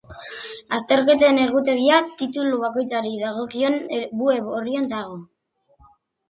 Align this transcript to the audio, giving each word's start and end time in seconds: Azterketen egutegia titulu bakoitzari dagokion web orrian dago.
Azterketen 0.77 1.35
egutegia 1.41 1.99
titulu 2.21 2.57
bakoitzari 2.63 3.13
dagokion 3.25 3.77
web 4.31 4.49
orrian 4.63 4.91
dago. 4.97 5.21